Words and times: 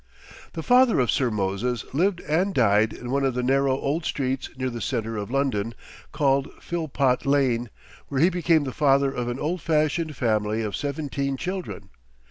The 0.53 0.63
father 0.63 0.99
of 0.99 1.11
Sir 1.11 1.29
Moses 1.29 1.85
lived 1.93 2.21
and 2.21 2.55
died 2.55 2.91
in 2.91 3.11
one 3.11 3.23
of 3.23 3.35
the 3.35 3.43
narrow 3.43 3.77
old 3.77 4.03
streets 4.03 4.49
near 4.57 4.71
the 4.71 4.81
centre 4.81 5.15
of 5.15 5.29
London 5.29 5.75
called 6.11 6.49
Philpot 6.59 7.23
Lane, 7.27 7.69
where 8.07 8.19
he 8.19 8.31
became 8.31 8.63
the 8.63 8.71
father 8.73 9.11
of 9.13 9.27
an 9.27 9.37
old 9.37 9.61
fashioned 9.61 10.15
family 10.15 10.63
of 10.63 10.75
seventeen 10.75 11.37
children. 11.37 11.91